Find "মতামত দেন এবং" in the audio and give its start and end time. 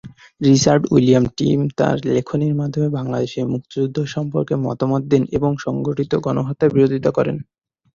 4.65-5.51